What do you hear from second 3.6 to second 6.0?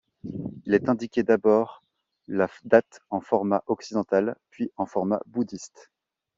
occidental puis en format bouddhiste.